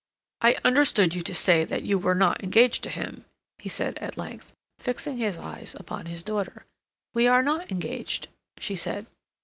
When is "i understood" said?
0.41-1.13